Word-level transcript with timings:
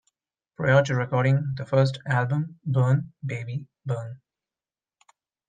Prior 0.57 0.81
to 0.85 0.95
recording 0.95 1.53
the 1.57 1.63
first 1.63 1.99
album, 2.07 2.59
Burn, 2.65 3.13
Baby, 3.23 3.67
Burn! 3.85 4.19